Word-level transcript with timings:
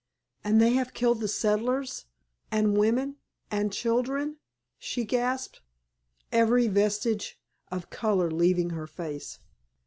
"And 0.43 0.59
they 0.59 0.71
have 0.73 0.95
killed 0.95 1.19
the 1.19 1.27
settlers—and 1.27 2.75
women—and 2.75 3.71
children?" 3.71 4.37
she 4.79 5.03
gasped, 5.05 5.61
every 6.31 6.67
vestige 6.67 7.39
of 7.71 7.91
color 7.91 8.31
leaving 8.31 8.71
her 8.71 8.87
face. 8.87 9.37